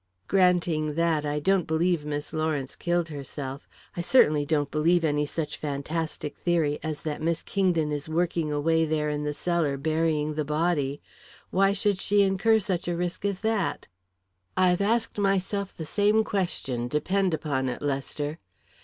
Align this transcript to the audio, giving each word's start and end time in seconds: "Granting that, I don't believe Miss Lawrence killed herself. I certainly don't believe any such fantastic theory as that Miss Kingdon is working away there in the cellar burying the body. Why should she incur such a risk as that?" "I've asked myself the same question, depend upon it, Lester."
"Granting 0.27 0.95
that, 0.95 1.27
I 1.27 1.39
don't 1.39 1.67
believe 1.67 2.05
Miss 2.05 2.33
Lawrence 2.33 2.75
killed 2.75 3.09
herself. 3.09 3.67
I 3.95 4.01
certainly 4.01 4.47
don't 4.47 4.71
believe 4.71 5.03
any 5.05 5.27
such 5.27 5.57
fantastic 5.57 6.35
theory 6.39 6.79
as 6.81 7.03
that 7.03 7.21
Miss 7.21 7.43
Kingdon 7.43 7.91
is 7.91 8.09
working 8.09 8.51
away 8.51 8.83
there 8.83 9.11
in 9.11 9.25
the 9.25 9.33
cellar 9.35 9.77
burying 9.77 10.33
the 10.33 10.43
body. 10.43 11.01
Why 11.51 11.71
should 11.73 12.01
she 12.01 12.23
incur 12.23 12.59
such 12.59 12.87
a 12.87 12.97
risk 12.97 13.25
as 13.25 13.41
that?" 13.41 13.85
"I've 14.57 14.81
asked 14.81 15.19
myself 15.19 15.71
the 15.77 15.85
same 15.85 16.23
question, 16.23 16.87
depend 16.87 17.35
upon 17.35 17.69
it, 17.69 17.83
Lester." 17.83 18.39